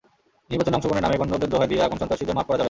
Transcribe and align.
নির্বাচনে 0.51 0.75
অংশগ্রহণের 0.77 1.05
নামে, 1.07 1.19
গণতন্ত্রের 1.21 1.51
দোহাই 1.53 1.69
দিয়ে 1.71 1.83
আগুন 1.85 1.97
সন্ত্রাসীদের 2.01 2.35
মাপ 2.37 2.45
করা 2.45 2.49
যাবে 2.51 2.57
না। 2.57 2.59